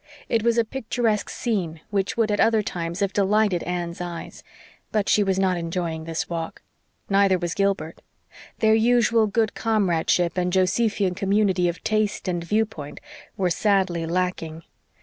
It 0.27 0.41
was 0.41 0.57
a 0.57 0.65
picturesque 0.65 1.29
scene 1.29 1.79
which 1.91 2.17
would 2.17 2.31
at 2.31 2.39
other 2.39 2.63
times 2.63 3.01
have 3.01 3.13
delighted 3.13 3.61
Anne's 3.61 4.01
eyes; 4.01 4.43
but 4.91 5.07
she 5.07 5.21
was 5.23 5.37
not 5.37 5.57
enjoying 5.57 6.05
this 6.05 6.27
walk. 6.27 6.63
Neither 7.07 7.37
was 7.37 7.53
Gilbert. 7.53 8.01
Their 8.57 8.73
usual 8.73 9.27
good 9.27 9.53
comradeship 9.53 10.39
and 10.39 10.51
Josephian 10.51 11.13
community 11.13 11.69
of 11.69 11.83
taste 11.83 12.27
and 12.27 12.43
viewpoint 12.43 12.99
were 13.37 13.51
sadly 13.51 14.07
lacking. 14.07 14.63